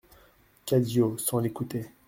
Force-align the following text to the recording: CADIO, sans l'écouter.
CADIO, 0.65 1.19
sans 1.19 1.37
l'écouter. 1.37 1.91